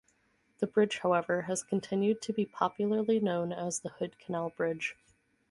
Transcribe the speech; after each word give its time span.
The 0.57 0.65
bridge, 0.65 0.97
however, 1.03 1.43
has 1.43 1.61
continued 1.61 2.23
to 2.23 2.33
be 2.33 2.43
popularly 2.43 3.19
known 3.19 3.53
as 3.53 3.81
the 3.81 3.89
Hood 3.89 4.17
Canal 4.17 4.49
Bridge. 4.49 4.97